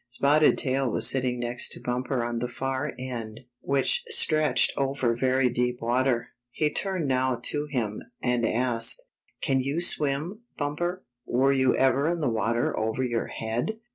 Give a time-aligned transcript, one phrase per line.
[0.07, 5.47] Spotted Tail was sitting next to Bumper on the far end which stretched over very
[5.47, 6.29] deep water.
[6.49, 9.03] He turned now to him, and asked:
[9.43, 10.41] "Can you swim.
[10.57, 11.03] Bumper?
[11.27, 13.77] Were you ever in the water over your head?